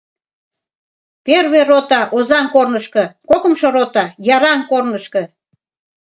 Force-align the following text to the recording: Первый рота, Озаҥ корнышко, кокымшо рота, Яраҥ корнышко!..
Первый 1.25 1.63
рота, 1.69 2.01
Озаҥ 2.17 2.45
корнышко, 2.55 3.03
кокымшо 3.29 3.67
рота, 3.75 4.05
Яраҥ 4.35 4.59
корнышко!.. 4.71 5.23